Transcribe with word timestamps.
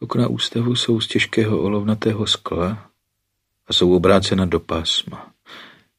Okna 0.00 0.28
ústavu 0.28 0.76
jsou 0.76 1.00
z 1.00 1.08
těžkého 1.08 1.62
olovnatého 1.62 2.26
skla 2.26 2.90
a 3.66 3.72
jsou 3.72 3.96
obrácena 3.96 4.44
do 4.44 4.60
pásma. 4.60 5.32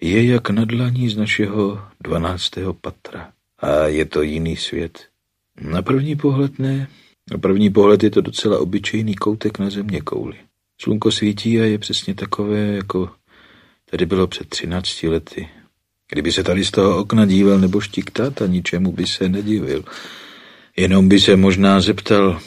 Je 0.00 0.24
jak 0.24 0.50
na 0.50 0.64
dlaní 0.64 1.08
z 1.08 1.16
našeho 1.16 1.80
dvanáctého 2.00 2.74
patra. 2.74 3.32
A 3.58 3.86
je 3.86 4.04
to 4.04 4.22
jiný 4.22 4.56
svět. 4.56 5.08
Na 5.60 5.82
první 5.82 6.16
pohled 6.16 6.58
ne. 6.58 6.88
Na 7.30 7.38
první 7.38 7.70
pohled 7.70 8.02
je 8.02 8.10
to 8.10 8.20
docela 8.20 8.58
obyčejný 8.58 9.14
koutek 9.14 9.58
na 9.58 9.70
země 9.70 10.00
kouli. 10.00 10.36
Slunko 10.80 11.12
svítí 11.12 11.60
a 11.60 11.64
je 11.64 11.78
přesně 11.78 12.14
takové, 12.14 12.58
jako 12.58 13.10
tady 13.90 14.06
bylo 14.06 14.26
před 14.26 14.48
třinácti 14.48 15.08
lety. 15.08 15.48
Kdyby 16.12 16.32
se 16.32 16.42
tady 16.42 16.64
z 16.64 16.70
toho 16.70 16.98
okna 16.98 17.26
díval 17.26 17.58
nebo 17.58 17.80
štiktat 17.80 18.42
a 18.42 18.46
ničemu 18.46 18.92
by 18.92 19.06
se 19.06 19.28
nedivil. 19.28 19.84
Jenom 20.76 21.08
by 21.08 21.20
se 21.20 21.36
možná 21.36 21.80
zeptal, 21.80 22.40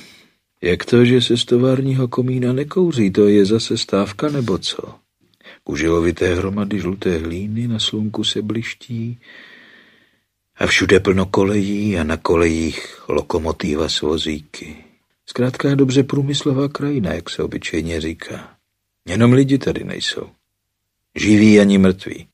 jak 0.62 0.86
to, 0.86 1.06
že 1.06 1.22
se 1.22 1.38
z 1.38 1.46
továrního 1.46 2.08
komína 2.08 2.54
nekouří, 2.54 3.12
to 3.12 3.28
je 3.28 3.46
zase 3.46 3.78
stávka 3.78 4.30
nebo 4.30 4.58
co? 4.58 4.96
Kužilovité 5.64 6.36
hromady 6.36 6.80
žluté 6.80 7.18
hlíny 7.18 7.68
na 7.68 7.80
slunku 7.80 8.24
se 8.24 8.42
bliští 8.42 9.20
a 10.56 10.68
všude 10.68 11.00
plno 11.00 11.26
kolejí 11.26 11.98
a 11.98 12.04
na 12.04 12.18
kolejích 12.18 13.10
lokomotíva 13.10 13.90
s 13.90 14.02
vozíky. 14.02 14.76
Zkrátka 15.26 15.76
dobře 15.76 16.04
průmyslová 16.04 16.68
krajina, 16.68 17.14
jak 17.14 17.30
se 17.30 17.44
obyčejně 17.44 18.02
říká. 18.02 18.56
Jenom 19.08 19.34
lidi 19.34 19.58
tady 19.58 19.84
nejsou. 19.84 20.30
Živí 21.16 21.60
ani 21.60 21.78
mrtví. 21.78 22.28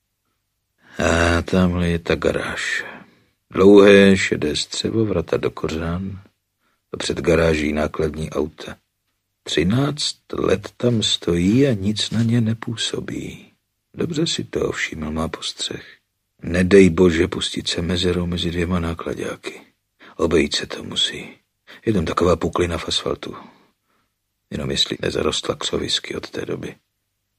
A 0.98 1.41
tamhle 1.41 1.90
je 1.90 1.99
ta 1.99 2.15
garáž. 2.15 2.85
Dlouhé 3.51 4.17
šedé 4.17 4.55
střevo, 4.55 5.05
vrata 5.05 5.37
do 5.37 5.51
kořán 5.51 6.20
před 6.97 7.21
garáží 7.21 7.73
nákladní 7.73 8.29
auta. 8.29 8.77
Třináct 9.43 10.17
let 10.34 10.70
tam 10.77 11.03
stojí 11.03 11.67
a 11.67 11.73
nic 11.73 12.11
na 12.11 12.23
ně 12.23 12.41
nepůsobí. 12.41 13.51
Dobře 13.93 14.27
si 14.27 14.43
to 14.43 14.71
všiml 14.71 15.12
má 15.12 15.27
postřeh. 15.27 15.85
Nedej 16.41 16.90
bože 16.90 17.27
pustit 17.27 17.68
se 17.68 17.81
mezerou 17.81 18.26
mezi 18.26 18.51
dvěma 18.51 18.79
nákladáky. 18.79 19.62
Obejít 20.15 20.55
se 20.55 20.68
to 20.68 20.84
musí. 20.84 21.29
Jenom 21.85 22.05
taková 22.05 22.35
puklina 22.35 22.77
v 22.77 22.87
asfaltu. 22.87 23.35
Jenom 24.51 24.71
jestli 24.71 24.98
nezarostla 25.01 25.55
křovisky 25.55 26.15
od 26.15 26.29
té 26.29 26.46
doby. 26.46 26.75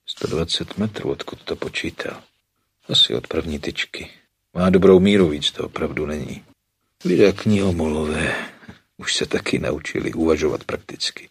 120 0.07 0.79
metrů, 0.79 1.11
odkud 1.11 1.43
to 1.43 1.57
počítal. 1.57 2.23
Asi 2.89 3.15
od 3.15 3.27
první 3.27 3.59
tyčky. 3.59 4.11
Má 4.55 4.71
dobrou 4.71 5.01
míru, 5.01 5.29
víc 5.29 5.51
to 5.51 5.67
opravdu 5.67 6.07
není. 6.07 6.45
Lidé 7.05 7.33
knihomolové 7.33 8.54
už 8.97 9.17
se 9.17 9.27
taky 9.27 9.59
naučili 9.59 10.13
uvažovat 10.13 10.65
prakticky. 10.65 11.29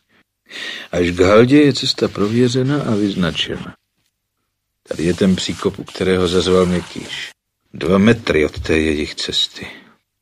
Až 0.92 1.12
k 1.12 1.20
Haldě 1.20 1.62
je 1.62 1.74
cesta 1.74 2.08
prověřena 2.08 2.84
a 2.84 2.96
vyznačena. 2.96 3.76
Tady 4.88 5.04
je 5.04 5.14
ten 5.14 5.36
příkop, 5.36 5.80
u 5.80 5.84
kterého 5.84 6.28
zazval 6.28 6.66
Měkýš. 6.66 7.30
Dva 7.74 7.98
metry 7.98 8.46
od 8.46 8.60
té 8.60 8.78
jejich 8.78 9.16
cesty. 9.16 9.68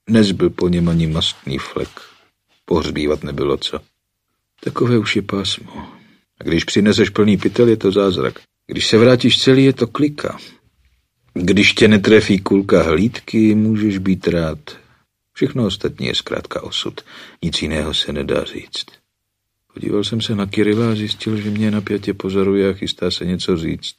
Nezbyl 0.09 0.49
po 0.49 0.69
něm 0.69 0.89
ani 0.89 1.07
mastný 1.07 1.57
flek. 1.57 1.89
Pohřbívat 2.65 3.23
nebylo 3.23 3.57
co. 3.57 3.79
Takové 4.63 4.97
už 4.97 5.15
je 5.15 5.21
pásmo. 5.21 5.87
A 6.39 6.43
když 6.43 6.63
přineseš 6.63 7.09
plný 7.09 7.37
pytel, 7.37 7.67
je 7.67 7.77
to 7.77 7.91
zázrak. 7.91 8.39
Když 8.67 8.87
se 8.87 8.97
vrátíš 8.97 9.43
celý, 9.43 9.65
je 9.65 9.73
to 9.73 9.87
klika. 9.87 10.37
Když 11.33 11.73
tě 11.73 11.87
netrefí 11.87 12.39
kulka 12.39 12.83
hlídky, 12.83 13.55
můžeš 13.55 13.97
být 13.97 14.27
rád. 14.27 14.59
Všechno 15.41 15.65
ostatní 15.65 16.07
je 16.07 16.15
zkrátka 16.15 16.63
osud. 16.63 17.01
Nic 17.43 17.61
jiného 17.61 17.93
se 17.93 18.13
nedá 18.13 18.43
říct. 18.43 18.85
Podíval 19.73 20.03
jsem 20.03 20.21
se 20.21 20.35
na 20.35 20.45
Kirila 20.45 20.91
a 20.91 20.95
zjistil, 20.95 21.37
že 21.37 21.49
mě 21.49 21.71
napětě 21.71 22.13
pozoruje 22.13 22.69
a 22.69 22.73
chystá 22.73 23.11
se 23.11 23.25
něco 23.25 23.57
říct. 23.57 23.95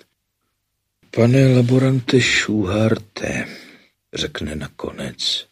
Pane 1.11 1.57
laborante 1.57 2.21
Šuharte, 2.21 3.47
řekne 4.15 4.55
nakonec, 4.55 5.47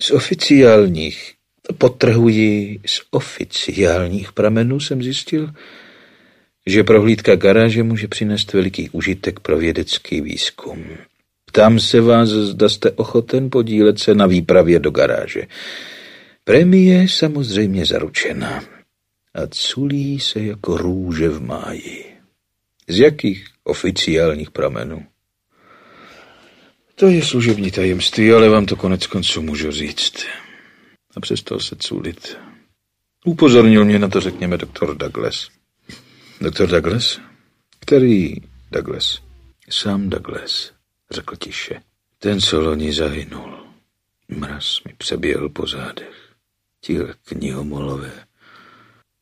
z 0.00 0.10
oficiálních, 0.10 1.34
potrhuji, 1.78 2.80
z 2.86 3.00
oficiálních 3.10 4.32
pramenů 4.32 4.80
jsem 4.80 5.02
zjistil, 5.02 5.52
že 6.66 6.84
prohlídka 6.84 7.36
garáže 7.36 7.82
může 7.82 8.08
přinést 8.08 8.52
veliký 8.52 8.90
užitek 8.90 9.40
pro 9.40 9.58
vědecký 9.58 10.20
výzkum. 10.20 10.84
Ptám 11.56 11.80
se 11.80 12.00
vás, 12.00 12.28
zda 12.28 12.68
jste 12.68 12.90
ochoten 12.90 13.50
podílet 13.50 13.98
se 13.98 14.14
na 14.14 14.26
výpravě 14.26 14.78
do 14.78 14.90
garáže. 14.90 15.42
Premie 16.44 17.02
je 17.02 17.08
samozřejmě 17.08 17.86
zaručena 17.86 18.64
a 19.34 19.46
culí 19.50 20.20
se 20.20 20.40
jako 20.40 20.76
růže 20.76 21.28
v 21.28 21.42
máji. 21.42 22.04
Z 22.88 22.98
jakých 22.98 23.46
oficiálních 23.64 24.50
pramenů? 24.50 25.06
To 26.94 27.06
je 27.06 27.22
služební 27.22 27.70
tajemství, 27.70 28.32
ale 28.32 28.48
vám 28.48 28.66
to 28.66 28.76
konec 28.76 29.06
konců 29.06 29.42
můžu 29.42 29.70
říct. 29.70 30.26
A 31.16 31.20
přestal 31.20 31.60
se 31.60 31.76
culit. 31.76 32.36
Upozornil 33.24 33.84
mě 33.84 33.98
na 33.98 34.08
to, 34.08 34.20
řekněme, 34.20 34.56
doktor 34.58 34.96
Douglas. 34.96 35.48
Doktor 36.40 36.68
Douglas? 36.68 37.20
Který 37.80 38.34
Douglas? 38.70 39.20
Sám 39.70 40.10
Douglas, 40.10 40.75
řekl 41.10 41.36
tiše. 41.36 41.82
Ten, 42.18 42.40
co 42.40 42.60
loni 42.60 42.92
zahynul. 42.92 43.66
Mraz 44.28 44.84
mi 44.84 44.94
přeběhl 44.98 45.48
po 45.48 45.66
zádech. 45.66 46.34
Tihle 46.80 47.14
knihomolové. 47.24 48.26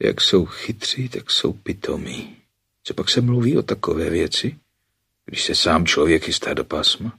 Jak 0.02 0.20
jsou 0.20 0.46
chytří, 0.46 1.08
tak 1.08 1.30
jsou 1.30 1.52
pitomí. 1.52 2.36
Co 2.82 2.94
pak 2.94 3.08
se 3.08 3.20
mluví 3.20 3.58
o 3.58 3.62
takové 3.62 4.10
věci, 4.10 4.56
když 5.24 5.44
se 5.44 5.54
sám 5.54 5.86
člověk 5.86 6.24
chystá 6.24 6.54
do 6.54 6.64
pásma? 6.64 7.18